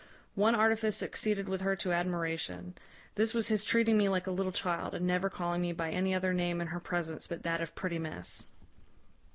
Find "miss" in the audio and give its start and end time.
7.99-8.49